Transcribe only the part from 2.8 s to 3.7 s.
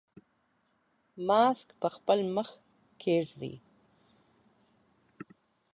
کېږدئ.